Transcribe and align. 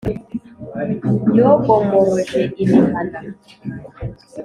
yogomoroje 1.37 2.41
imihana 2.63 3.19